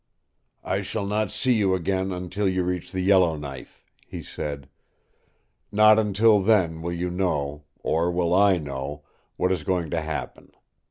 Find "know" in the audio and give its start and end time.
7.11-7.65, 8.57-9.03